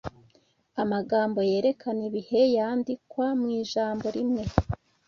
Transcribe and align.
Amagambo 0.83 1.39
yerekana 1.49 2.01
ibihe 2.09 2.41
yandikwa 2.57 3.27
mu 3.39 3.47
ijambo 3.61 4.05
rimwe 4.15 4.43